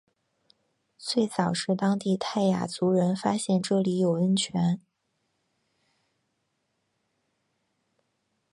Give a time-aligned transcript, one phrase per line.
[0.97, 4.81] 最早是当地泰雅族人发现这里有温泉。